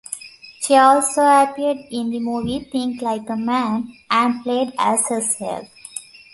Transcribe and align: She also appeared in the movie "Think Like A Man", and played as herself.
She 0.61 0.73
also 0.75 1.21
appeared 1.21 1.77
in 1.91 2.09
the 2.09 2.17
movie 2.19 2.61
"Think 2.61 3.03
Like 3.03 3.29
A 3.29 3.35
Man", 3.37 3.95
and 4.09 4.41
played 4.43 4.73
as 4.79 5.07
herself. 5.09 5.67